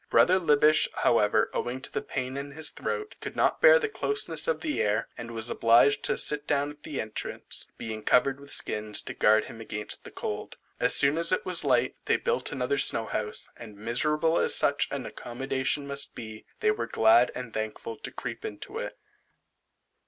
[0.09, 4.47] Brother Liebisch, however, owing to the pain in his throat, could not bear the closeness
[4.47, 8.51] of the air, and was obliged to sit down at the entrance, being covered with
[8.51, 10.57] skins, to guard him against the cold.
[10.79, 14.87] As soon as it was light, they built another snow house, and miserable as such
[14.89, 18.97] an accommodation must be, they were glad and thankful to creep into it.